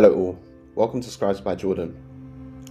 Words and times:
Hello, 0.00 0.14
all. 0.14 0.38
Welcome 0.76 1.00
to 1.00 1.10
Scribes 1.10 1.40
by 1.40 1.56
Jordan, 1.56 1.92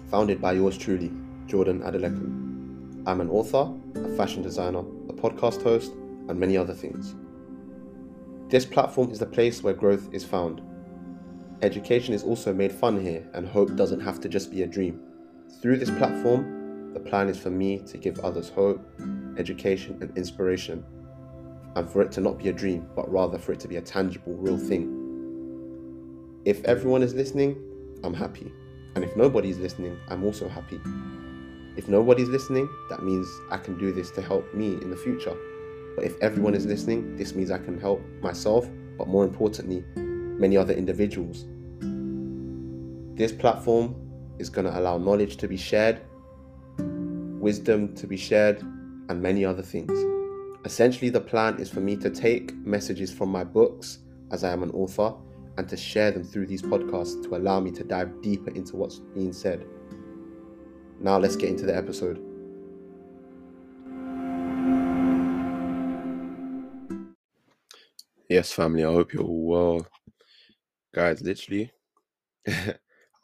founded 0.10 0.40
by 0.40 0.54
yours 0.54 0.78
truly, 0.78 1.12
Jordan 1.46 1.82
Adelekun. 1.82 3.04
I'm 3.06 3.20
an 3.20 3.30
author, 3.30 3.70
a 3.96 4.16
fashion 4.16 4.42
designer, 4.42 4.80
a 4.80 5.14
podcast 5.14 5.62
host, 5.62 5.92
and 6.30 6.40
many 6.40 6.56
other 6.56 6.74
things. 6.74 7.16
This 8.48 8.66
platform 8.66 9.12
is 9.12 9.20
the 9.20 9.26
place 9.26 9.62
where 9.62 9.74
growth 9.74 10.08
is 10.14 10.24
found. 10.24 10.62
Education 11.62 12.14
is 12.14 12.24
also 12.24 12.54
made 12.54 12.72
fun 12.72 12.98
here, 13.02 13.30
and 13.34 13.46
hope 13.46 13.76
doesn't 13.76 14.00
have 14.00 14.22
to 14.22 14.30
just 14.30 14.50
be 14.50 14.62
a 14.62 14.66
dream. 14.66 15.02
Through 15.62 15.80
this 15.80 15.92
platform, 15.92 16.94
the 16.94 17.02
plan 17.02 17.28
is 17.28 17.38
for 17.38 17.50
me 17.50 17.80
to 17.88 17.98
give 17.98 18.20
others 18.20 18.48
hope, 18.48 18.80
education, 19.38 19.98
and 20.00 20.18
inspiration, 20.18 20.82
and 21.76 21.90
for 21.90 22.02
it 22.02 22.12
to 22.14 22.22
not 22.22 22.40
be 22.40 22.48
a 22.48 22.54
dream, 22.54 22.88
but 22.96 23.12
rather 23.12 23.38
for 23.38 23.52
it 23.52 23.60
to 23.60 23.68
be 23.68 23.76
a 23.76 23.82
tangible, 23.82 24.34
real 24.36 24.58
thing. 24.58 24.97
If 26.48 26.64
everyone 26.64 27.04
is 27.04 27.14
listening, 27.14 27.58
I'm 28.06 28.14
happy. 28.14 28.50
And 28.96 29.04
if 29.04 29.18
nobody's 29.18 29.58
listening, 29.58 30.00
I'm 30.08 30.24
also 30.24 30.48
happy. 30.48 30.80
If 31.76 31.90
nobody's 31.90 32.30
listening, 32.30 32.70
that 32.90 33.04
means 33.04 33.28
I 33.52 33.58
can 33.58 33.78
do 33.78 33.92
this 33.92 34.12
to 34.12 34.22
help 34.22 34.54
me 34.54 34.76
in 34.82 34.90
the 34.90 34.96
future. 34.96 35.36
But 35.98 36.06
if 36.06 36.18
everyone 36.22 36.56
is 36.56 36.66
listening, 36.66 37.18
this 37.18 37.36
means 37.36 37.52
I 37.52 37.58
can 37.58 37.78
help 37.78 38.02
myself, 38.22 38.66
but 38.98 39.10
more 39.10 39.26
importantly, 39.26 39.84
many 39.98 40.56
other 40.56 40.74
individuals. 40.74 41.44
This 43.18 43.34
platform 43.34 43.94
is 44.40 44.50
going 44.50 44.68
to 44.68 44.80
allow 44.80 44.98
knowledge 44.98 45.36
to 45.38 45.50
be 45.50 45.58
shared, 45.58 46.00
wisdom 46.78 47.94
to 47.96 48.08
be 48.08 48.16
shared, 48.16 48.62
and 48.62 49.22
many 49.22 49.44
other 49.44 49.64
things. 49.64 49.92
Essentially, 50.64 51.10
the 51.10 51.20
plan 51.20 51.60
is 51.60 51.70
for 51.70 51.82
me 51.82 51.98
to 51.98 52.10
take 52.10 52.56
messages 52.66 53.12
from 53.12 53.28
my 53.28 53.44
books, 53.44 54.00
as 54.32 54.46
I 54.46 54.54
am 54.54 54.64
an 54.64 54.72
author, 54.72 55.14
and 55.58 55.68
to 55.68 55.76
share 55.76 56.12
them 56.12 56.24
through 56.24 56.46
these 56.46 56.62
podcasts 56.62 57.22
to 57.24 57.36
allow 57.36 57.60
me 57.60 57.72
to 57.72 57.84
dive 57.84 58.22
deeper 58.22 58.52
into 58.52 58.76
what's 58.76 59.00
being 59.00 59.34
said. 59.34 59.66
Now, 61.00 61.18
let's 61.18 61.36
get 61.36 61.50
into 61.50 61.66
the 61.66 61.76
episode. 61.76 62.24
Yes, 68.30 68.52
family, 68.52 68.84
I 68.84 68.92
hope 68.92 69.14
you're 69.14 69.24
well. 69.26 69.88
Guys, 70.94 71.22
literally, 71.22 71.72
I've 72.48 72.78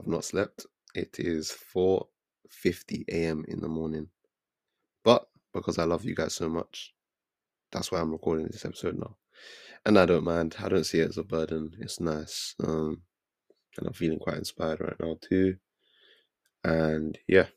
not 0.06 0.24
slept. 0.24 0.66
It 0.96 1.20
is 1.20 1.56
4:50 1.76 3.06
a.m. 3.10 3.46
in 3.48 3.60
the 3.60 3.68
morning. 3.68 4.08
But 5.04 5.28
because 5.54 5.78
I 5.78 5.84
love 5.84 6.06
you 6.06 6.16
guys 6.16 6.34
so 6.34 6.48
much, 6.48 6.94
that's 7.72 7.92
why 7.92 8.00
I'm 8.00 8.12
recording 8.12 8.48
this 8.48 8.66
episode 8.66 8.98
now 8.98 9.18
and 9.86 9.98
I 9.98 10.06
don't 10.06 10.24
mind. 10.24 10.56
I 10.60 10.70
don't 10.70 10.86
see 10.86 11.00
it 11.00 11.10
as 11.10 11.18
a 11.18 11.24
burden. 11.24 11.76
It's 11.80 12.00
nice, 12.00 12.56
um, 12.64 13.02
and 13.78 13.88
I'm 13.88 13.94
feeling 13.94 14.20
quite 14.20 14.38
inspired 14.38 14.82
right 14.82 14.96
now 15.00 15.18
too. 15.22 15.58
And 16.64 17.18
yeah, 17.28 17.48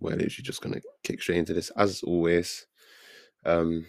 we're 0.00 0.10
literally 0.10 0.42
just 0.42 0.60
gonna 0.62 0.80
kick 1.04 1.22
straight 1.22 1.38
into 1.38 1.54
this 1.54 1.70
as 1.76 2.02
always. 2.02 2.66
Um, 3.44 3.86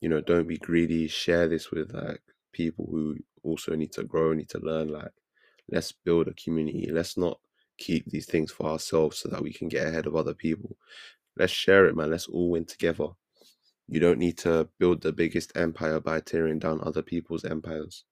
you 0.00 0.08
know, 0.08 0.20
don't 0.20 0.48
be 0.48 0.58
greedy. 0.58 1.08
Share 1.08 1.48
this 1.48 1.70
with 1.70 1.92
like 1.94 2.22
people 2.52 2.86
who 2.90 3.16
also 3.42 3.74
need 3.74 3.92
to 3.92 4.04
grow, 4.04 4.32
need 4.32 4.50
to 4.50 4.58
learn. 4.58 4.88
Like, 4.88 5.12
let's 5.70 5.92
build 5.92 6.28
a 6.28 6.34
community. 6.34 6.90
Let's 6.92 7.16
not 7.16 7.38
keep 7.78 8.06
these 8.06 8.26
things 8.26 8.52
for 8.52 8.66
ourselves 8.66 9.18
so 9.18 9.28
that 9.30 9.42
we 9.42 9.52
can 9.52 9.68
get 9.68 9.86
ahead 9.86 10.06
of 10.06 10.16
other 10.16 10.34
people. 10.34 10.76
Let's 11.36 11.52
share 11.52 11.86
it, 11.86 11.96
man. 11.96 12.10
Let's 12.10 12.28
all 12.28 12.50
win 12.50 12.64
together. 12.64 13.08
You 13.88 14.00
don't 14.00 14.18
need 14.18 14.38
to 14.38 14.68
build 14.78 15.02
the 15.02 15.12
biggest 15.12 15.56
empire 15.56 16.00
by 16.00 16.20
tearing 16.20 16.58
down 16.58 16.80
other 16.82 17.02
people's 17.02 17.44
empires. 17.44 18.04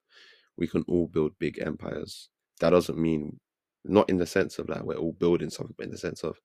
We 0.56 0.66
can 0.66 0.84
all 0.86 1.08
build 1.08 1.38
big 1.38 1.58
empires. 1.60 2.28
That 2.60 2.70
doesn't 2.70 2.98
mean 2.98 3.40
not 3.84 4.08
in 4.10 4.18
the 4.18 4.26
sense 4.26 4.58
of 4.58 4.68
like 4.68 4.82
we're 4.82 4.96
all 4.96 5.12
building 5.12 5.50
something, 5.50 5.74
but 5.76 5.86
in 5.86 5.90
the 5.92 5.98
sense 5.98 6.22
of 6.22 6.38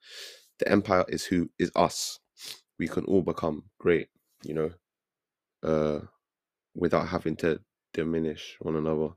the 0.60 0.68
empire 0.72 1.06
is 1.08 1.26
who 1.26 1.50
is 1.60 1.72
us. 1.76 2.20
We 2.80 2.88
can 2.88 3.06
all 3.06 3.22
become 3.22 3.66
great, 3.80 4.08
you 4.44 4.54
know, 4.54 4.72
uh, 5.64 6.06
without 6.76 7.08
having 7.08 7.36
to 7.38 7.60
diminish 7.94 8.56
one 8.60 8.76
another. 8.76 9.10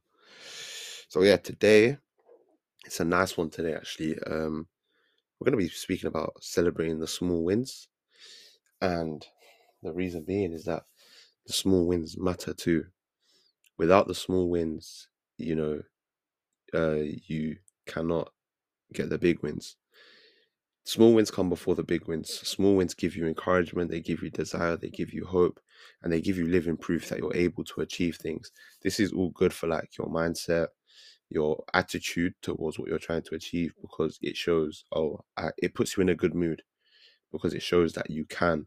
So 1.09 1.23
yeah, 1.23 1.37
today 1.37 1.99
it's 2.85 3.01
a 3.01 3.05
nice 3.05 3.37
one 3.37 3.51
today 3.51 3.75
actually. 3.75 4.19
Um, 4.27 4.67
we're 5.39 5.51
going 5.51 5.59
to 5.59 5.65
be 5.65 5.69
speaking 5.69 6.09
about 6.09 6.35
celebrating 6.41 6.99
the 6.99 7.07
small 7.07 7.45
wins, 7.45 7.89
and 8.81 9.27
the 9.83 9.93
reason 9.93 10.25
being 10.25 10.53
is 10.53 10.65
that 10.65 10.85
the 11.47 11.53
small 11.53 11.87
wins 11.87 12.19
matter 12.19 12.53
too. 12.53 12.87
Without 13.79 14.07
the 14.07 14.15
small 14.15 14.51
wins, 14.51 15.09
you 15.39 15.55
know, 15.55 15.83
uh, 16.75 16.97
you 17.27 17.57
cannot 17.87 18.33
get 18.93 19.09
the 19.09 19.19
big 19.19 19.43
wins. 19.43 19.77
Small 20.85 21.15
wins 21.15 21.31
come 21.31 21.49
before 21.49 21.75
the 21.75 21.83
big 21.83 22.07
wins. 22.09 22.31
Small 22.31 22.77
wins 22.77 22.95
give 22.95 23.15
you 23.15 23.27
encouragement, 23.27 23.91
they 23.91 24.01
give 24.01 24.23
you 24.23 24.31
desire, 24.31 24.77
they 24.77 24.89
give 24.89 25.13
you 25.13 25.25
hope, 25.25 25.61
and 26.03 26.13
they 26.13 26.21
give 26.21 26.37
you 26.37 26.49
living 26.49 26.77
proof 26.77 27.09
that 27.09 27.19
you're 27.19 27.37
able 27.37 27.65
to 27.65 27.81
achieve 27.81 28.17
things. 28.17 28.51
This 28.83 28.99
is 28.99 29.13
all 29.13 29.31
good 29.31 29.53
for 29.53 29.67
like 29.67 29.97
your 29.99 30.09
mindset, 30.09 30.69
your 31.29 31.63
attitude 31.75 32.35
towards 32.43 32.79
what 32.79 32.89
you're 32.89 32.99
trying 32.99 33.23
to 33.23 33.35
achieve 33.35 33.75
because 33.81 34.19
it 34.23 34.37
shows, 34.37 34.85
oh, 34.93 35.21
I, 35.37 35.51
it 35.59 35.75
puts 35.75 35.97
you 35.97 36.01
in 36.03 36.09
a 36.09 36.15
good 36.15 36.35
mood 36.35 36.63
because 37.33 37.55
it 37.55 37.63
shows 37.63 37.93
that 37.95 38.11
you 38.11 38.25
can 38.25 38.67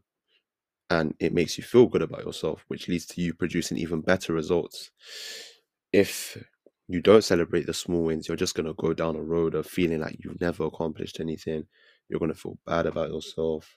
and 0.90 1.14
it 1.18 1.32
makes 1.32 1.56
you 1.58 1.64
feel 1.64 1.86
good 1.86 2.02
about 2.02 2.24
yourself, 2.24 2.64
which 2.68 2.88
leads 2.88 3.06
to 3.06 3.20
you 3.20 3.34
producing 3.34 3.78
even 3.78 4.00
better 4.00 4.32
results. 4.32 4.90
If 5.92 6.36
you 6.88 7.00
don't 7.00 7.24
celebrate 7.24 7.66
the 7.66 7.74
small 7.74 8.04
wins, 8.04 8.28
you're 8.28 8.36
just 8.36 8.54
going 8.54 8.66
to 8.66 8.74
go 8.74 8.92
down 8.92 9.16
a 9.16 9.22
road 9.22 9.54
of 9.54 9.66
feeling 9.66 10.00
like 10.00 10.16
you've 10.20 10.40
never 10.40 10.64
accomplished 10.64 11.20
anything. 11.20 11.66
You're 12.08 12.18
going 12.18 12.32
to 12.32 12.38
feel 12.38 12.58
bad 12.66 12.86
about 12.86 13.10
yourself, 13.10 13.76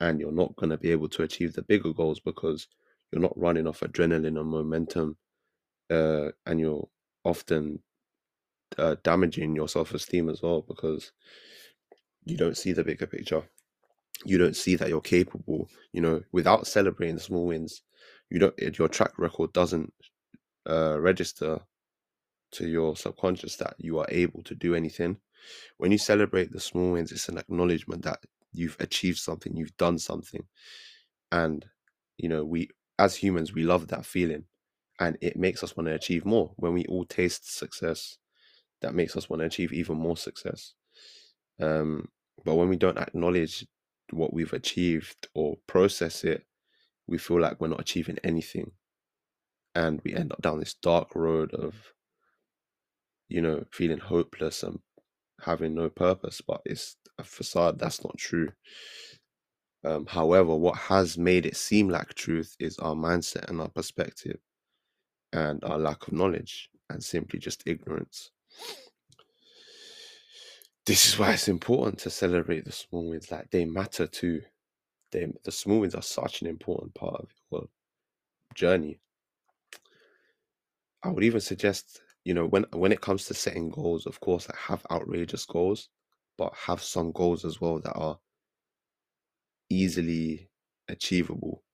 and 0.00 0.20
you're 0.20 0.32
not 0.32 0.56
going 0.56 0.70
to 0.70 0.78
be 0.78 0.92
able 0.92 1.08
to 1.10 1.22
achieve 1.22 1.54
the 1.54 1.62
bigger 1.62 1.92
goals 1.92 2.20
because 2.20 2.68
you're 3.12 3.22
not 3.22 3.38
running 3.38 3.66
off 3.66 3.80
adrenaline 3.80 4.38
and 4.38 4.48
momentum, 4.48 5.16
uh, 5.90 6.30
and 6.46 6.60
you're 6.60 6.88
often 7.24 7.82
uh, 8.78 8.96
damaging 9.02 9.54
your 9.56 9.68
self 9.68 9.94
esteem 9.94 10.28
as 10.28 10.42
well 10.42 10.62
because 10.62 11.12
you 12.24 12.36
don't 12.36 12.56
see 12.56 12.72
the 12.72 12.84
bigger 12.84 13.06
picture 13.06 13.44
you 14.24 14.38
don't 14.38 14.56
see 14.56 14.76
that 14.76 14.88
you're 14.88 15.00
capable 15.00 15.68
you 15.92 16.00
know 16.00 16.22
without 16.32 16.66
celebrating 16.66 17.18
small 17.18 17.46
wins 17.46 17.82
you 18.30 18.38
don't 18.38 18.58
your 18.78 18.88
track 18.88 19.12
record 19.18 19.52
doesn't 19.52 19.92
uh, 20.68 20.98
register 20.98 21.60
to 22.52 22.66
your 22.66 22.96
subconscious 22.96 23.56
that 23.56 23.74
you 23.78 23.98
are 23.98 24.06
able 24.08 24.42
to 24.44 24.54
do 24.54 24.74
anything. 24.74 25.18
When 25.76 25.92
you 25.92 25.98
celebrate 25.98 26.52
the 26.52 26.60
small 26.60 26.92
wins 26.92 27.12
it's 27.12 27.28
an 27.28 27.38
acknowledgement 27.38 28.02
that 28.02 28.20
you've 28.52 28.76
achieved 28.80 29.18
something 29.18 29.56
you've 29.56 29.76
done 29.76 29.98
something. 29.98 30.44
And 31.30 31.64
you 32.16 32.28
know 32.28 32.44
we 32.44 32.70
as 32.98 33.14
humans 33.16 33.52
we 33.52 33.62
love 33.62 33.88
that 33.88 34.06
feeling. 34.06 34.44
And 34.98 35.18
it 35.20 35.36
makes 35.36 35.62
us 35.62 35.76
want 35.76 35.88
to 35.88 35.94
achieve 35.94 36.24
more. 36.24 36.52
When 36.56 36.72
we 36.72 36.86
all 36.86 37.04
taste 37.04 37.54
success 37.56 38.16
that 38.80 38.94
makes 38.94 39.16
us 39.16 39.28
want 39.28 39.40
to 39.40 39.46
achieve 39.46 39.72
even 39.72 39.96
more 39.96 40.16
success. 40.16 40.74
Um 41.60 42.08
but 42.44 42.54
when 42.54 42.68
we 42.68 42.76
don't 42.76 42.98
acknowledge 42.98 43.66
what 44.10 44.32
we've 44.32 44.52
achieved 44.52 45.28
or 45.34 45.56
process 45.66 46.24
it, 46.24 46.44
we 47.06 47.18
feel 47.18 47.40
like 47.40 47.60
we're 47.60 47.68
not 47.68 47.80
achieving 47.80 48.18
anything. 48.24 48.72
And 49.74 50.00
we 50.04 50.14
end 50.14 50.32
up 50.32 50.42
down 50.42 50.58
this 50.60 50.74
dark 50.74 51.14
road 51.14 51.52
of, 51.54 51.74
you 53.28 53.42
know, 53.42 53.64
feeling 53.70 53.98
hopeless 53.98 54.62
and 54.62 54.80
having 55.42 55.74
no 55.74 55.90
purpose. 55.90 56.40
But 56.40 56.62
it's 56.64 56.96
a 57.18 57.24
facade. 57.24 57.78
That's 57.78 58.02
not 58.02 58.16
true. 58.16 58.52
Um, 59.84 60.06
however, 60.06 60.56
what 60.56 60.76
has 60.76 61.16
made 61.16 61.46
it 61.46 61.56
seem 61.56 61.88
like 61.88 62.14
truth 62.14 62.56
is 62.58 62.78
our 62.78 62.94
mindset 62.94 63.48
and 63.48 63.60
our 63.60 63.68
perspective 63.68 64.38
and 65.32 65.62
our 65.64 65.78
lack 65.78 66.08
of 66.08 66.14
knowledge 66.14 66.70
and 66.90 67.02
simply 67.02 67.38
just 67.38 67.62
ignorance 67.66 68.30
this 70.86 71.06
is 71.06 71.18
why 71.18 71.32
it's 71.32 71.48
important 71.48 71.98
to 72.00 72.10
celebrate 72.10 72.64
the 72.64 72.72
small 72.72 73.10
wins. 73.10 73.30
Like 73.30 73.50
they 73.50 73.64
matter 73.64 74.06
too. 74.06 74.42
They 75.10 75.32
the 75.44 75.52
small 75.52 75.80
wins 75.80 75.94
are 75.94 76.02
such 76.02 76.40
an 76.40 76.46
important 76.46 76.94
part 76.94 77.20
of 77.20 77.28
your 77.50 77.68
journey. 78.54 79.00
I 81.02 81.10
would 81.10 81.24
even 81.24 81.40
suggest, 81.40 82.00
you 82.24 82.34
know, 82.34 82.46
when 82.46 82.66
when 82.72 82.92
it 82.92 83.00
comes 83.00 83.26
to 83.26 83.34
setting 83.34 83.68
goals, 83.70 84.06
of 84.06 84.20
course, 84.20 84.48
I 84.48 84.56
have 84.56 84.86
outrageous 84.90 85.44
goals, 85.44 85.88
but 86.38 86.54
have 86.54 86.82
some 86.82 87.12
goals 87.12 87.44
as 87.44 87.60
well 87.60 87.80
that 87.80 87.94
are 87.94 88.18
easily 89.68 90.48
achievable. 90.88 91.64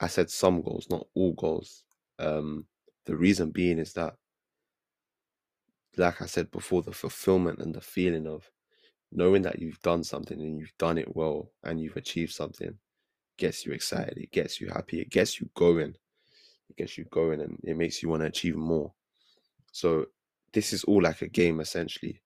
I 0.00 0.08
said 0.08 0.30
some 0.30 0.62
goals, 0.62 0.88
not 0.90 1.06
all 1.14 1.32
goals. 1.34 1.84
Um, 2.18 2.66
the 3.06 3.16
reason 3.16 3.50
being 3.50 3.78
is 3.78 3.92
that 3.94 4.14
like 5.96 6.22
I 6.22 6.26
said 6.26 6.50
before, 6.50 6.82
the 6.82 6.92
fulfillment 6.92 7.60
and 7.60 7.74
the 7.74 7.80
feeling 7.80 8.26
of 8.26 8.50
knowing 9.10 9.42
that 9.42 9.58
you've 9.60 9.80
done 9.80 10.02
something 10.04 10.40
and 10.40 10.58
you've 10.58 10.76
done 10.78 10.98
it 10.98 11.14
well 11.14 11.52
and 11.64 11.80
you've 11.80 11.96
achieved 11.96 12.32
something 12.32 12.78
gets 13.38 13.66
you 13.66 13.72
mm. 13.72 13.74
excited. 13.74 14.18
It 14.18 14.32
gets 14.32 14.60
you 14.60 14.68
happy. 14.68 15.00
It 15.00 15.10
gets 15.10 15.40
you 15.40 15.48
going. 15.54 15.94
It 16.70 16.76
gets 16.76 16.96
you 16.96 17.04
going 17.04 17.40
and 17.40 17.58
it 17.64 17.76
makes 17.76 18.02
you 18.02 18.08
want 18.08 18.22
to 18.22 18.26
achieve 18.26 18.56
more. 18.56 18.92
So 19.72 20.06
this 20.52 20.72
is 20.72 20.84
all 20.84 21.02
like 21.02 21.22
a 21.22 21.28
game 21.28 21.60
essentially. 21.60 22.22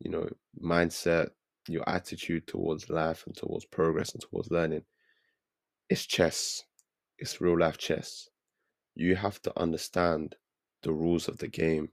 You 0.00 0.10
know, 0.10 0.28
mindset, 0.62 1.30
your 1.68 1.88
attitude 1.88 2.46
towards 2.46 2.90
life 2.90 3.24
and 3.26 3.34
towards 3.34 3.64
progress 3.64 4.12
and 4.12 4.20
towards 4.20 4.50
learning. 4.50 4.82
It's 5.88 6.04
chess. 6.04 6.64
It's 7.18 7.40
real 7.40 7.58
life 7.58 7.78
chess. 7.78 8.28
You 8.94 9.16
have 9.16 9.40
to 9.42 9.58
understand 9.58 10.36
the 10.82 10.92
rules 10.92 11.28
of 11.28 11.38
the 11.38 11.48
game 11.48 11.88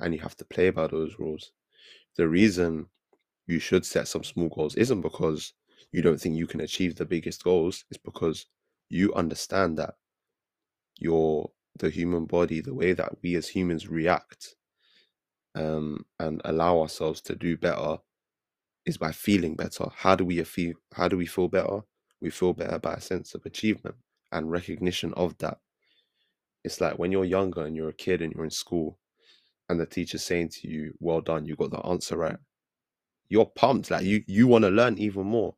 and 0.00 0.14
you 0.14 0.20
have 0.20 0.36
to 0.36 0.44
play 0.44 0.70
by 0.70 0.86
those 0.86 1.18
rules. 1.18 1.52
The 2.16 2.28
reason 2.28 2.86
you 3.46 3.58
should 3.58 3.84
set 3.84 4.08
some 4.08 4.24
small 4.24 4.48
goals 4.48 4.76
isn't 4.76 5.00
because 5.00 5.52
you 5.92 6.02
don't 6.02 6.20
think 6.20 6.36
you 6.36 6.46
can 6.46 6.60
achieve 6.60 6.94
the 6.94 7.04
biggest 7.04 7.42
goals, 7.42 7.84
it's 7.90 7.98
because 7.98 8.46
you 8.88 9.12
understand 9.14 9.78
that 9.78 9.94
your 10.98 11.50
the 11.78 11.90
human 11.90 12.26
body, 12.26 12.60
the 12.60 12.74
way 12.74 12.92
that 12.92 13.12
we 13.22 13.36
as 13.36 13.48
humans 13.48 13.88
react 13.88 14.54
um, 15.54 16.04
and 16.18 16.40
allow 16.44 16.80
ourselves 16.80 17.20
to 17.22 17.34
do 17.34 17.56
better 17.56 17.98
is 18.86 18.98
by 18.98 19.12
feeling 19.12 19.54
better. 19.54 19.86
How 19.94 20.14
do 20.16 20.24
we 20.24 20.42
feel? 20.44 20.74
How 20.94 21.08
do 21.08 21.16
we 21.16 21.26
feel 21.26 21.48
better? 21.48 21.80
We 22.20 22.30
feel 22.30 22.52
better 22.52 22.78
by 22.78 22.94
a 22.94 23.00
sense 23.00 23.34
of 23.34 23.46
achievement 23.46 23.96
and 24.32 24.50
recognition 24.50 25.14
of 25.14 25.36
that. 25.38 25.58
It's 26.64 26.80
like 26.80 26.98
when 26.98 27.10
you're 27.10 27.24
younger 27.24 27.64
and 27.64 27.74
you're 27.74 27.88
a 27.88 27.94
kid 27.94 28.20
and 28.20 28.32
you're 28.32 28.44
in 28.44 28.50
school, 28.50 28.98
and 29.70 29.80
the 29.80 29.86
teacher's 29.86 30.24
saying 30.24 30.48
to 30.50 30.68
you, 30.68 30.94
"Well 30.98 31.20
done, 31.20 31.46
you 31.46 31.54
got 31.56 31.70
the 31.70 31.86
answer 31.86 32.16
right." 32.16 32.38
You're 33.28 33.46
pumped, 33.46 33.90
like 33.90 34.04
you 34.04 34.24
you 34.26 34.48
want 34.48 34.64
to 34.64 34.70
learn 34.70 34.98
even 34.98 35.26
more. 35.26 35.54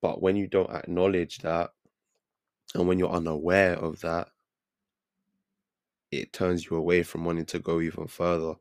But 0.00 0.22
when 0.22 0.36
you 0.36 0.46
don't 0.46 0.70
acknowledge 0.70 1.38
that, 1.38 1.72
and 2.74 2.86
when 2.86 2.98
you're 2.98 3.10
unaware 3.10 3.74
of 3.74 4.00
that, 4.02 4.28
it 6.12 6.32
turns 6.32 6.66
you 6.66 6.76
away 6.76 7.02
from 7.02 7.24
wanting 7.24 7.46
to 7.46 7.58
go 7.58 7.80
even 7.80 8.06
further. 8.06 8.54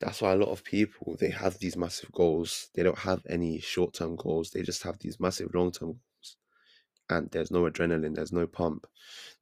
That's 0.00 0.22
why 0.22 0.32
a 0.32 0.36
lot 0.36 0.50
of 0.50 0.64
people 0.64 1.16
they 1.20 1.30
have 1.30 1.58
these 1.58 1.76
massive 1.76 2.10
goals. 2.12 2.70
They 2.74 2.82
don't 2.82 2.98
have 2.98 3.22
any 3.28 3.60
short-term 3.60 4.16
goals. 4.16 4.50
They 4.50 4.62
just 4.62 4.82
have 4.84 4.98
these 4.98 5.20
massive 5.20 5.54
long-term 5.54 5.88
goals. 5.88 6.36
And 7.10 7.30
there's 7.30 7.50
no 7.50 7.62
adrenaline, 7.62 8.14
there's 8.14 8.32
no 8.32 8.46
pump. 8.46 8.86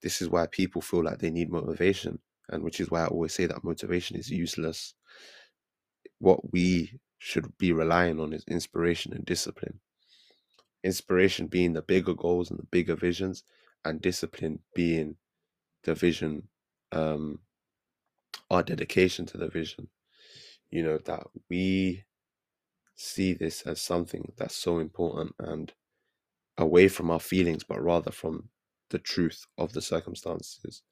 This 0.03 0.21
is 0.21 0.29
why 0.29 0.47
people 0.47 0.83
feel 0.83 1.05
like 1.05 1.19
they 1.19 1.31
need 1.31 1.51
motivation. 1.51 2.19
And 2.51 2.63
which 2.63 2.81
is 2.81 2.91
why 2.91 3.05
I 3.05 3.07
always 3.07 3.33
say 3.33 3.47
that 3.47 3.65
motivation 3.65 4.17
is 4.17 4.31
useless. 4.31 4.95
What 6.19 6.53
we 6.53 7.01
should 7.19 7.57
be 7.59 7.73
relying 7.73 8.21
on 8.21 8.33
is 8.33 8.45
inspiration 8.47 9.13
and 9.15 9.25
discipline. 9.25 9.81
Inspiration 10.83 11.47
being 11.47 11.73
the 11.73 11.83
bigger 11.83 12.15
goals 12.15 12.51
and 12.51 12.59
the 12.59 12.67
bigger 12.67 12.97
visions, 12.97 13.45
and 13.85 14.01
discipline 14.01 14.61
being 14.75 15.17
the 15.85 15.95
vision 15.95 16.49
um, 16.93 17.41
our 18.51 18.63
dedication 18.63 19.27
to 19.27 19.39
the 19.39 19.49
vision. 19.49 19.89
You 20.71 20.83
know, 20.83 20.99
that 20.99 21.27
we 21.49 22.05
see 22.95 23.33
this 23.33 23.63
as 23.63 23.81
something 23.81 24.33
that's 24.37 24.57
so 24.57 24.79
important 24.79 25.35
and 25.39 25.73
away 26.57 26.89
from 26.89 27.11
our 27.11 27.21
feelings, 27.21 27.65
but 27.65 27.83
rather 27.83 28.11
from 28.11 28.49
the 28.91 28.99
truth 28.99 29.47
of 29.59 29.73
the 29.73 29.83
circumstances. 29.83 30.83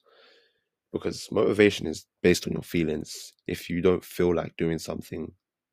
Because 0.93 1.29
motivation 1.33 1.87
is 1.87 2.07
based 2.23 2.47
on 2.47 2.53
your 2.53 2.63
feelings. 2.63 3.33
If 3.47 3.71
you 3.71 3.81
don't 3.81 4.05
feel 4.05 4.35
like 4.35 4.57
doing 4.57 4.79
something, 4.79 5.33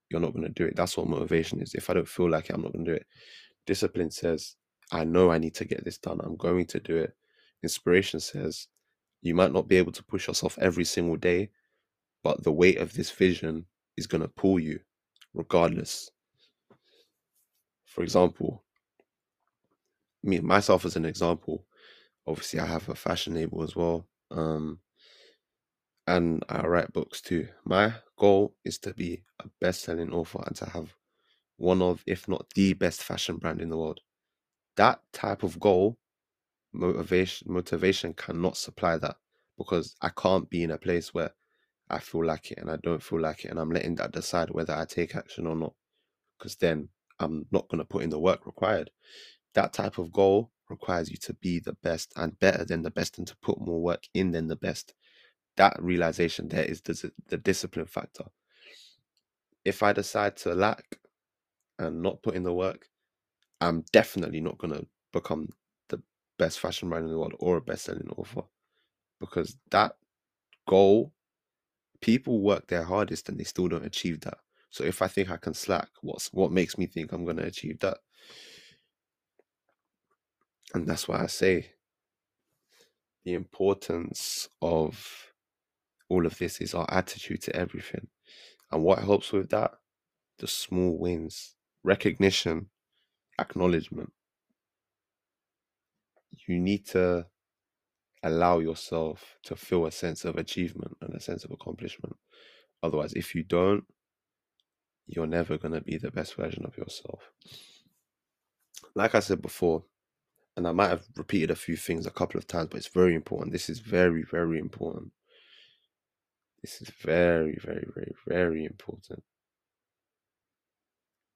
you're 0.10 0.22
not 0.22 0.34
going 0.34 0.46
to 0.46 0.50
do 0.50 0.66
it. 0.66 0.76
That's 0.76 0.96
what 0.98 1.08
motivation 1.08 1.62
is. 1.62 1.76
If 1.76 1.90
I 1.90 1.94
don't 1.94 2.08
feel 2.08 2.30
like 2.30 2.50
it, 2.50 2.54
I'm 2.54 2.62
not 2.62 2.74
going 2.74 2.86
to 2.86 2.92
do 2.92 2.96
it. 2.96 3.06
Discipline 3.66 4.12
says, 4.12 4.56
I 4.92 5.04
know 5.04 5.30
I 5.30 5.38
need 5.38 5.56
to 5.56 5.66
get 5.66 5.84
this 5.84 5.98
done. 5.98 6.20
I'm 6.24 6.38
going 6.38 6.66
to 6.68 6.80
do 6.80 6.98
it. 6.98 7.14
Inspiration 7.62 8.20
says, 8.20 8.68
you 9.22 9.36
might 9.36 9.52
not 9.52 9.68
be 9.68 9.76
able 9.76 9.92
to 9.92 10.04
push 10.04 10.28
yourself 10.28 10.58
every 10.60 10.86
single 10.86 11.18
day, 11.18 11.50
but 12.24 12.44
the 12.44 12.52
weight 12.52 12.78
of 12.78 12.94
this 12.94 13.12
vision 13.12 13.66
is 13.98 14.08
going 14.08 14.22
to 14.22 14.30
pull 14.30 14.60
you 14.60 14.80
regardless. 15.34 16.10
For 17.86 18.04
example, 18.04 18.64
me 20.24 20.40
myself 20.40 20.86
as 20.86 20.96
an 20.96 21.06
example, 21.06 21.66
obviously 22.26 22.60
I 22.60 22.66
have 22.66 22.88
a 22.90 22.96
fashion 22.96 23.36
label 23.36 23.64
as 23.64 23.76
well. 23.76 24.08
Um, 24.32 24.80
and 26.10 26.44
I 26.50 26.66
write 26.66 26.92
books 26.92 27.22
too. 27.22 27.48
My 27.66 27.94
goal 28.18 28.56
is 28.66 28.80
to 28.80 28.94
be 28.94 29.24
a 29.40 29.46
best-selling 29.62 30.12
author 30.12 30.44
and 30.46 30.56
to 30.58 30.66
have 30.66 30.96
one 31.58 31.82
of, 31.84 32.04
if 32.08 32.28
not 32.28 32.48
the 32.56 32.74
best 32.74 33.04
fashion 33.04 33.38
brand 33.38 33.62
in 33.62 33.70
the 33.70 33.78
world. 33.78 34.02
That 34.76 35.02
type 35.14 35.44
of 35.44 35.60
goal 35.60 35.98
motivation 36.74 37.52
motivation 37.52 38.14
cannot 38.14 38.58
supply 38.58 38.98
that 38.98 39.18
because 39.58 39.96
I 40.02 40.10
can't 40.10 40.50
be 40.50 40.64
in 40.64 40.72
a 40.72 40.78
place 40.78 41.14
where 41.14 41.32
I 41.90 42.00
feel 42.00 42.26
like 42.26 42.52
it 42.52 42.58
and 42.60 42.72
I 42.72 42.78
don't 42.78 43.04
feel 43.04 43.22
like 43.22 43.46
it 43.46 43.52
and 43.52 43.60
I'm 43.60 43.72
letting 43.72 43.96
that 43.96 44.12
decide 44.12 44.50
whether 44.50 44.74
I 44.74 44.86
take 44.86 45.16
action 45.16 45.46
or 45.46 45.56
not 45.56 45.74
because 46.38 46.56
then 46.56 46.90
I'm 47.20 47.46
not 47.52 47.68
going 47.70 47.80
to 47.80 47.86
put 47.86 48.04
in 48.04 48.10
the 48.10 48.20
work 48.20 48.48
required. 48.48 48.90
That 49.54 49.74
type 49.74 50.00
of 50.00 50.12
goal 50.12 50.52
requires 50.70 51.12
you 51.12 51.18
to 51.18 51.34
be 51.36 51.60
the 51.60 51.74
best 51.84 52.14
and 52.16 52.40
better 52.40 52.66
than 52.66 52.82
the 52.82 52.92
best 52.92 53.20
and 53.20 53.28
to 53.28 53.36
put 53.44 53.62
more 53.62 53.82
work 53.82 54.04
in 54.16 54.32
than 54.32 54.48
the 54.48 54.56
best. 54.56 54.94
That 55.60 55.78
realization 55.82 56.50
there 56.50 56.66
is 56.66 56.82
the, 56.82 57.14
the 57.30 57.38
discipline 57.38 57.88
factor. 57.88 58.26
If 59.66 59.84
I 59.84 59.94
decide 59.94 60.38
to 60.38 60.56
lack 60.56 61.00
and 61.80 62.02
not 62.02 62.24
put 62.24 62.36
in 62.36 62.44
the 62.44 62.54
work, 62.54 62.88
I'm 63.62 63.86
definitely 63.94 64.42
not 64.42 64.58
going 64.58 64.74
to 64.74 64.88
become 65.14 65.50
the 65.90 66.02
best 66.40 66.60
fashion 66.60 66.90
brand 66.90 67.06
in 67.06 67.12
the 67.12 67.20
world 67.20 67.36
or 67.40 67.58
a 67.58 67.62
best 67.62 67.86
selling 67.86 68.10
author 68.18 68.44
because 69.22 69.58
that 69.72 69.96
goal 70.68 71.14
people 72.02 72.42
work 72.42 72.68
their 72.68 72.84
hardest 72.84 73.30
and 73.30 73.40
they 73.40 73.44
still 73.44 73.68
don't 73.68 73.86
achieve 73.86 74.22
that 74.22 74.38
so 74.70 74.84
if 74.84 75.02
i 75.02 75.08
think 75.08 75.30
i 75.30 75.38
can 75.38 75.54
slack 75.54 75.90
what's 76.02 76.32
what 76.34 76.52
makes 76.52 76.78
me 76.78 76.86
think 76.86 77.12
i'm 77.12 77.26
going 77.26 77.38
to 77.38 77.46
achieve 77.46 77.80
that 77.80 77.98
and 80.74 80.88
that's 80.88 81.08
why 81.08 81.22
i 81.24 81.28
say 81.28 81.72
the 83.26 83.34
importance 83.34 84.50
of 84.62 85.29
all 86.10 86.26
of 86.26 86.38
this 86.38 86.60
is 86.60 86.74
our 86.74 86.88
attitude 86.90 87.42
to 87.42 87.56
everything 87.56 88.08
and 88.72 88.84
what 88.84 89.00
helps 89.00 89.32
with 89.32 89.50
that 89.50 89.72
the 90.40 90.48
small 90.48 90.98
wins 90.98 91.56
recognition 91.84 92.68
acknowledgement 93.40 94.12
you 96.48 96.60
need 96.60 96.86
to 96.88 97.26
allow 98.24 98.60
yourself 98.60 99.38
to 99.44 99.56
feel 99.56 99.86
a 99.86 99.92
sense 99.92 100.26
of 100.26 100.36
achievement 100.36 100.98
and 101.02 101.14
a 101.16 101.20
sense 101.20 101.46
of 101.46 101.52
accomplishment. 101.52 102.16
Otherwise, 102.84 103.14
if 103.14 103.36
you 103.36 103.44
don't, 103.44 103.84
you're 105.08 105.28
never 105.28 105.58
going 105.58 105.74
to 105.74 105.82
be 105.82 105.98
the 105.98 106.12
best 106.12 106.36
version 106.36 106.66
of 106.66 106.78
yourself. 106.78 107.32
Like 108.96 109.16
I 109.16 109.20
said 109.20 109.42
before, 109.42 109.84
and 110.58 110.68
I 110.68 110.72
might 110.72 110.90
have 110.90 111.06
repeated 111.16 111.52
a 111.52 111.56
few 111.56 111.78
things 111.78 112.06
a 112.06 112.12
couple 112.12 112.38
of 112.38 112.48
times, 112.48 112.70
but 112.72 112.78
it's 112.78 112.88
very 112.88 113.16
important. 113.16 113.54
This 113.54 113.70
is 113.70 113.80
very, 113.80 114.24
very 114.24 114.60
important. 114.60 115.12
This 116.62 116.82
is 116.82 116.90
very, 116.90 117.58
very, 117.62 117.86
very, 117.96 118.14
very 118.28 118.66
important. 118.66 119.24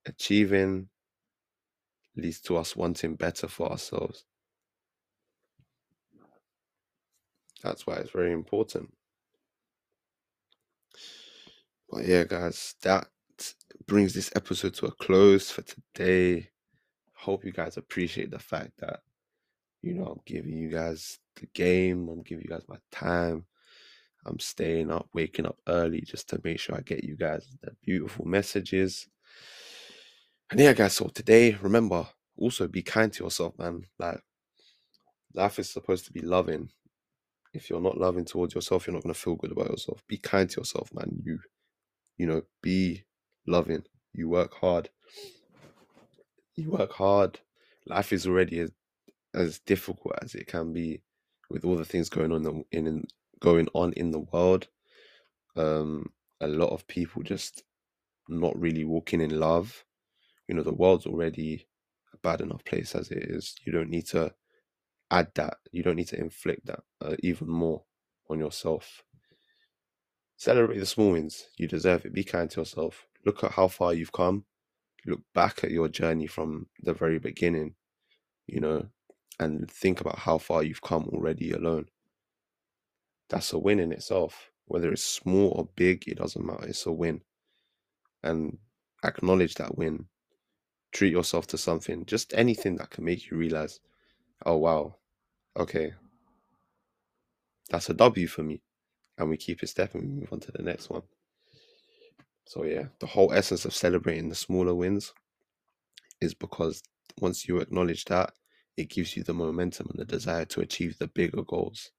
Achieving 0.05 0.89
leads 2.15 2.41
to 2.41 2.57
us 2.57 2.75
wanting 2.75 3.15
better 3.15 3.47
for 3.47 3.71
ourselves. 3.71 4.25
That's 7.63 7.87
why 7.87 7.95
it's 7.95 8.11
very 8.11 8.33
important. 8.33 8.93
But 11.89 12.05
yeah, 12.05 12.25
guys, 12.25 12.75
that 12.81 13.07
brings 13.87 14.13
this 14.13 14.31
episode 14.35 14.73
to 14.75 14.87
a 14.87 14.91
close 14.91 15.49
for 15.49 15.61
today. 15.61 16.49
Hope 17.13 17.45
you 17.45 17.53
guys 17.53 17.77
appreciate 17.77 18.31
the 18.31 18.39
fact 18.39 18.71
that, 18.79 18.99
you 19.81 19.93
know, 19.93 20.07
I'm 20.07 20.21
giving 20.25 20.57
you 20.57 20.69
guys 20.69 21.19
the 21.37 21.47
game, 21.53 22.09
I'm 22.09 22.23
giving 22.23 22.43
you 22.43 22.49
guys 22.49 22.65
my 22.67 22.77
time. 22.91 23.45
I'm 24.25 24.39
staying 24.39 24.91
up, 24.91 25.07
waking 25.13 25.45
up 25.45 25.57
early 25.67 26.01
just 26.01 26.29
to 26.29 26.41
make 26.43 26.59
sure 26.59 26.75
I 26.75 26.81
get 26.81 27.03
you 27.03 27.15
guys 27.15 27.45
the 27.61 27.71
beautiful 27.83 28.25
messages. 28.25 29.07
And 30.49 30.59
yeah, 30.59 30.73
guys, 30.73 30.93
so 30.93 31.07
today, 31.07 31.57
remember, 31.61 32.07
also 32.37 32.67
be 32.67 32.81
kind 32.81 33.11
to 33.13 33.23
yourself, 33.23 33.57
man. 33.57 33.83
Like, 33.99 34.21
life 35.33 35.59
is 35.59 35.69
supposed 35.69 36.05
to 36.05 36.13
be 36.13 36.21
loving 36.21 36.69
if 37.53 37.69
you're 37.69 37.81
not 37.81 37.97
loving 37.97 38.25
towards 38.25 38.55
yourself, 38.55 38.87
you're 38.87 38.95
not 38.95 39.03
going 39.03 39.13
to 39.13 39.19
feel 39.19 39.35
good 39.35 39.51
about 39.51 39.69
yourself. 39.69 40.03
Be 40.07 40.17
kind 40.17 40.49
to 40.49 40.61
yourself, 40.61 40.89
man. 40.93 41.21
You, 41.23 41.39
you 42.17 42.25
know, 42.25 42.41
be 42.61 43.03
loving. 43.45 43.83
You 44.11 44.27
work 44.27 44.55
hard. 44.55 44.89
You 46.55 46.71
work 46.71 46.93
hard. 46.93 47.39
Life 47.85 48.11
is 48.11 48.25
already 48.25 48.59
as, 48.59 48.71
as 49.33 49.59
difficult 49.59 50.15
as 50.21 50.33
it 50.33 50.47
can 50.47 50.73
be 50.73 51.01
with 51.49 51.63
all 51.63 51.75
the 51.75 51.85
things 51.85 52.09
going 52.09 52.31
on 52.31 52.65
in, 52.71 52.87
in 52.87 53.05
going 53.43 53.67
on 53.73 53.93
in 53.93 54.09
the 54.09 54.21
world. 54.31 54.67
Um, 55.55 56.07
a 56.41 56.47
lot 56.47 56.69
of 56.69 56.87
people 56.87 57.21
just 57.21 57.63
not 58.27 58.59
really 58.59 58.85
walking 58.85 59.21
in 59.21 59.39
love. 59.39 59.83
You 60.47 60.55
know, 60.55 60.63
the 60.63 60.73
world's 60.73 61.05
already 61.05 61.67
a 62.13 62.17
bad 62.17 62.41
enough 62.41 62.63
place 62.65 62.95
as 62.95 63.11
it 63.11 63.19
is. 63.19 63.55
You 63.65 63.73
don't 63.73 63.89
need 63.89 64.07
to 64.07 64.33
add 65.11 65.27
that. 65.35 65.57
You 65.71 65.83
don't 65.83 65.97
need 65.97 66.07
to 66.07 66.19
inflict 66.19 66.65
that 66.65 66.79
uh, 67.01 67.15
even 67.19 67.49
more 67.49 67.83
on 68.29 68.39
yourself. 68.39 69.03
Celebrate 70.37 70.79
the 70.79 70.85
small 70.85 71.11
wins. 71.11 71.47
You 71.57 71.67
deserve 71.67 72.05
it. 72.05 72.13
Be 72.13 72.23
kind 72.23 72.49
to 72.51 72.61
yourself. 72.61 73.05
Look 73.25 73.43
at 73.43 73.51
how 73.51 73.67
far 73.67 73.93
you've 73.93 74.11
come. 74.11 74.45
Look 75.05 75.21
back 75.33 75.63
at 75.63 75.71
your 75.71 75.89
journey 75.89 76.27
from 76.27 76.67
the 76.81 76.93
very 76.93 77.19
beginning, 77.19 77.75
you 78.47 78.61
know, 78.61 78.87
and 79.39 79.69
think 79.69 79.99
about 80.01 80.19
how 80.19 80.37
far 80.37 80.63
you've 80.63 80.81
come 80.81 81.09
already 81.09 81.51
alone. 81.51 81.87
That's 83.33 83.51
a 83.51 83.57
win 83.57 83.79
in 83.79 83.91
itself. 83.91 84.51
Whether 84.65 84.91
it's 84.91 85.03
small 85.03 85.53
or 85.55 85.67
big, 85.75 86.07
it 86.07 86.19
doesn't 86.19 86.45
matter. 86.45 86.67
It's 86.67 86.85
a 86.85 86.91
win. 86.91 87.21
And 88.21 88.59
acknowledge 89.03 89.55
that 89.55 89.75
win. 89.75 90.05
Treat 90.91 91.13
yourself 91.13 91.47
to 91.47 91.57
something, 91.57 92.05
just 92.05 92.35
anything 92.35 92.75
that 92.75 92.91
can 92.91 93.03
make 93.03 93.31
you 93.31 93.37
realize, 93.37 93.79
oh, 94.45 94.57
wow, 94.57 94.97
okay, 95.57 95.93
that's 97.71 97.89
a 97.89 97.95
W 97.95 98.27
for 98.27 98.43
me. 98.43 98.61
And 99.17 99.31
we 99.31 99.37
keep 99.37 99.63
it 99.63 99.67
stepping, 99.69 100.01
we 100.01 100.07
move 100.07 100.31
on 100.31 100.39
to 100.41 100.51
the 100.51 100.61
next 100.61 100.91
one. 100.91 101.01
So, 102.45 102.65
yeah, 102.65 102.83
the 102.99 103.07
whole 103.07 103.33
essence 103.33 103.65
of 103.65 103.73
celebrating 103.73 104.29
the 104.29 104.35
smaller 104.35 104.75
wins 104.75 105.11
is 106.21 106.35
because 106.35 106.83
once 107.19 107.47
you 107.47 107.57
acknowledge 107.57 108.05
that, 108.05 108.33
it 108.77 108.91
gives 108.91 109.17
you 109.17 109.23
the 109.23 109.33
momentum 109.33 109.87
and 109.89 109.99
the 109.99 110.05
desire 110.05 110.45
to 110.45 110.61
achieve 110.61 110.99
the 110.99 111.07
bigger 111.07 111.41
goals. 111.41 111.89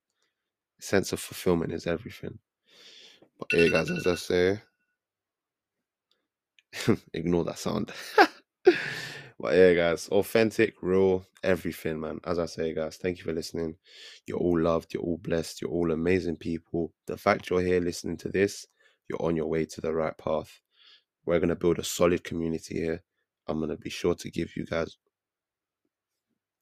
Sense 0.81 1.12
of 1.12 1.21
fulfillment 1.21 1.73
is 1.73 1.87
everything. 1.87 2.38
But 3.38 3.49
hey, 3.50 3.71
guys, 3.71 3.90
as 3.90 4.07
I 4.07 4.14
say, 4.14 4.61
ignore 7.12 7.45
that 7.45 7.59
sound. 7.59 7.93
but 8.64 9.54
yeah, 9.54 9.75
guys, 9.75 10.09
authentic, 10.09 10.75
real, 10.83 11.26
everything, 11.43 12.00
man. 12.00 12.21
As 12.25 12.38
I 12.38 12.47
say, 12.47 12.75
guys, 12.75 12.97
thank 12.97 13.19
you 13.19 13.25
for 13.25 13.33
listening. 13.33 13.76
You're 14.26 14.38
all 14.38 14.61
loved, 14.61 14.95
you're 14.95 15.02
all 15.02 15.19
blessed, 15.19 15.62
you're 15.62 15.71
all 15.71 15.90
amazing 15.93 16.37
people. 16.37 16.93
The 17.07 17.16
fact 17.16 17.50
you're 17.50 17.61
here 17.62 17.81
listening 17.81 18.16
to 18.19 18.28
this, 18.28 18.66
you're 19.09 19.23
on 19.23 19.37
your 19.37 19.47
way 19.47 19.64
to 19.66 19.81
the 19.81 19.93
right 19.93 20.16
path. 20.16 20.61
We're 21.26 21.40
to 21.40 21.57
build 21.57 21.78
a 21.78 21.85
solid 21.85 22.25
community 22.25 22.76
here. 22.76 23.02
I'm 23.47 23.66
to 23.66 23.76
be 23.76 23.90
sure 23.90 24.14
to 24.14 24.31
give 24.31 24.57
you 24.57 24.64
guys 24.66 24.97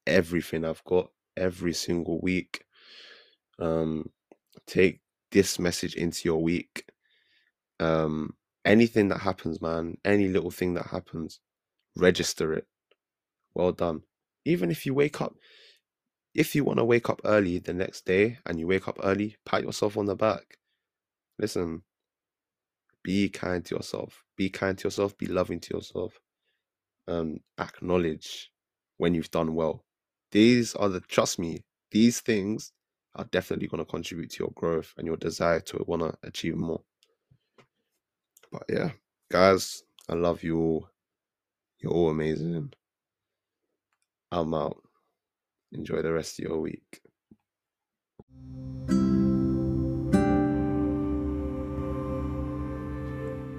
everything 0.07 0.65
I've 0.65 0.85
got 0.85 1.11
every 1.37 1.73
single 1.73 2.21
week. 2.21 2.65
Um, 3.59 4.11
take 4.67 5.01
this 5.31 5.59
message 5.59 5.95
into 5.95 6.23
your 6.25 6.43
week. 6.43 6.87
Um, 7.81 8.35
anything 8.65 9.09
that 9.09 9.21
happens, 9.21 9.61
man, 9.61 9.99
any 10.05 10.29
little 10.29 10.51
thing 10.51 10.75
that 10.75 10.87
happens, 10.87 11.41
register 11.97 12.53
it. 12.53 12.67
Well 13.55 13.73
done. 13.73 14.03
Even 14.45 14.71
if 14.71 14.87
you 14.87 14.95
wake 14.95 15.21
up, 15.21 15.35
if 16.35 16.55
you 16.55 16.65
want 16.65 16.79
to 16.79 16.85
wake 16.85 17.11
up 17.11 17.21
early 17.25 17.59
the 17.59 17.75
next 17.75 18.07
day 18.07 18.39
and 18.47 18.59
you 18.59 18.67
wake 18.67 18.89
up 18.89 18.99
early, 19.03 19.37
pat 19.45 19.63
yourself 19.63 19.97
on 19.97 20.07
the 20.07 20.17
back. 20.17 20.59
Listen, 21.39 21.83
be 23.03 23.29
kind 23.29 23.65
to 23.67 23.75
yourself. 23.75 24.25
Be 24.37 24.49
kind 24.49 24.79
to 24.79 24.85
yourself. 24.85 25.17
Be 25.19 25.27
loving 25.27 25.61
to 25.61 25.75
yourself. 25.75 26.19
Um, 27.09 27.41
acknowledge 27.59 28.51
when 28.97 29.15
you've 29.15 29.31
done 29.31 29.55
well. 29.55 29.85
These 30.31 30.75
are 30.75 30.89
the, 30.89 31.01
trust 31.01 31.39
me, 31.39 31.65
these 31.91 32.21
things 32.21 32.73
are 33.17 33.25
definitely 33.25 33.69
going 33.69 33.85
to 33.85 33.91
contribute 33.91 34.31
to 34.31 34.45
your 34.45 34.53
growth 34.55 34.93
and 34.97 35.07
your 35.07 35.17
desire 35.17 35.61
to 35.61 35.85
want 35.87 36.03
to 36.03 36.15
achieve 36.23 36.57
more. 36.57 36.83
But 38.51 38.65
yeah, 38.69 38.91
guys, 39.31 39.83
I 40.09 40.15
love 40.15 40.43
you 40.43 40.59
all. 40.59 40.89
You're 41.81 41.93
all 41.93 42.11
amazing. 42.11 42.73
I'm 44.31 44.55
out. 44.55 44.83
Enjoy 45.73 46.01
the 46.01 46.13
rest 46.13 46.39
of 46.39 46.45
your 46.47 46.61
week. 46.61 47.01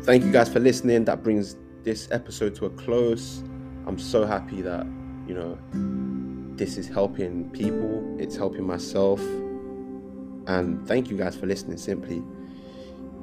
Thank 0.03 0.25
you 0.25 0.31
guys 0.31 0.51
for 0.51 0.59
listening. 0.59 1.05
That 1.05 1.23
brings 1.23 1.55
this 1.83 2.09
episode 2.11 2.55
to 2.55 2.65
a 2.65 2.69
close. 2.71 3.43
I'm 3.85 3.97
so 3.97 4.25
happy 4.25 4.61
that, 4.61 4.85
you 5.27 5.33
know, 5.33 5.57
this 6.55 6.77
is 6.77 6.87
helping 6.87 7.49
people, 7.51 8.15
it's 8.19 8.35
helping 8.35 8.65
myself. 8.65 9.21
And 10.47 10.87
thank 10.87 11.09
you 11.09 11.17
guys 11.17 11.35
for 11.35 11.45
listening 11.45 11.77
simply. 11.77 12.23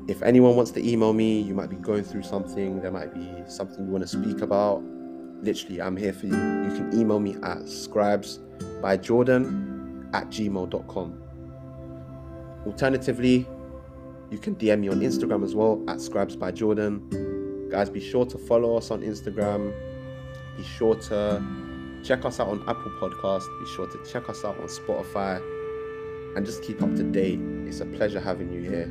If 0.09 0.23
anyone 0.23 0.57
wants 0.57 0.71
to 0.73 0.87
email 0.87 1.13
me, 1.13 1.41
you 1.41 1.55
might 1.55 1.71
be 1.71 1.77
going 1.77 2.03
through 2.03 2.23
something, 2.23 2.81
there 2.81 2.91
might 2.91 3.15
be 3.15 3.31
something 3.49 3.87
you 3.87 3.93
want 3.93 4.03
to 4.03 4.09
speak 4.09 4.41
about. 4.41 4.83
Literally, 5.43 5.81
I'm 5.81 5.97
here 5.97 6.13
for 6.13 6.27
you. 6.27 6.35
You 6.35 6.75
can 6.75 6.91
email 6.93 7.21
me 7.21 7.35
at 7.37 7.59
scribesbyjordan 7.59 10.15
at 10.15 10.29
gmail.com. 10.29 11.23
Alternatively, 12.67 13.47
you 14.31 14.39
can 14.39 14.57
DM 14.57 14.81
me 14.81 14.89
on 14.89 15.01
Instagram 15.01 15.45
as 15.45 15.55
well 15.55 15.81
at 15.89 15.99
scribesbyjordan. 15.99 17.71
Guys, 17.71 17.89
be 17.89 18.01
sure 18.01 18.27
to 18.27 18.37
follow 18.37 18.77
us 18.77 18.91
on 18.91 19.03
Instagram. 19.03 19.73
Be 20.57 20.65
sure 20.65 20.97
to 20.97 21.41
check 22.03 22.25
us 22.25 22.41
out 22.41 22.49
on 22.49 22.69
Apple 22.69 22.91
Podcast. 23.01 23.45
Be 23.61 23.67
sure 23.75 23.87
to 23.87 23.99
check 24.11 24.29
us 24.29 24.45
out 24.45 24.59
on 24.59 24.67
Spotify 24.67 25.41
and 26.37 26.47
just 26.47 26.63
keep 26.63 26.83
up 26.83 26.95
to 26.97 27.03
date. 27.03 27.39
It's 27.67 27.81
a 27.81 27.87
pleasure 27.87 28.21
having 28.21 28.53
you 28.53 28.63
here. 28.63 28.91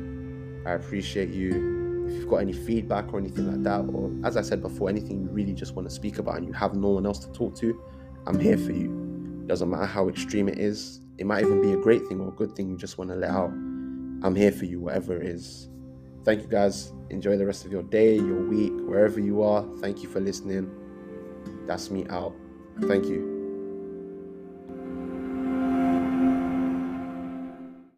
I 0.66 0.72
appreciate 0.72 1.30
you. 1.30 2.06
If 2.08 2.14
you've 2.14 2.28
got 2.28 2.38
any 2.38 2.52
feedback 2.52 3.12
or 3.12 3.18
anything 3.18 3.50
like 3.50 3.62
that, 3.62 3.80
or 3.92 4.10
as 4.24 4.36
I 4.36 4.42
said 4.42 4.62
before, 4.62 4.88
anything 4.88 5.22
you 5.22 5.28
really 5.28 5.54
just 5.54 5.74
want 5.74 5.88
to 5.88 5.94
speak 5.94 6.18
about 6.18 6.36
and 6.38 6.46
you 6.46 6.52
have 6.52 6.74
no 6.74 6.88
one 6.88 7.06
else 7.06 7.18
to 7.20 7.32
talk 7.32 7.54
to, 7.56 7.80
I'm 8.26 8.38
here 8.38 8.58
for 8.58 8.72
you. 8.72 9.44
Doesn't 9.46 9.70
matter 9.70 9.86
how 9.86 10.08
extreme 10.08 10.48
it 10.48 10.58
is. 10.58 11.00
It 11.18 11.26
might 11.26 11.44
even 11.44 11.60
be 11.60 11.72
a 11.72 11.76
great 11.76 12.06
thing 12.06 12.20
or 12.20 12.28
a 12.28 12.32
good 12.32 12.54
thing 12.56 12.68
you 12.68 12.76
just 12.76 12.98
want 12.98 13.10
to 13.10 13.16
let 13.16 13.30
out. 13.30 13.50
I'm 13.50 14.34
here 14.34 14.52
for 14.52 14.64
you, 14.64 14.80
whatever 14.80 15.20
it 15.20 15.26
is. 15.26 15.68
Thank 16.24 16.42
you 16.42 16.48
guys. 16.48 16.92
Enjoy 17.10 17.36
the 17.36 17.46
rest 17.46 17.64
of 17.64 17.72
your 17.72 17.82
day, 17.82 18.16
your 18.16 18.42
week, 18.42 18.72
wherever 18.86 19.20
you 19.20 19.42
are. 19.42 19.64
Thank 19.80 20.02
you 20.02 20.08
for 20.08 20.20
listening. 20.20 20.70
That's 21.66 21.90
me 21.90 22.06
out. 22.10 22.34
Thank 22.82 23.06
you. 23.06 23.39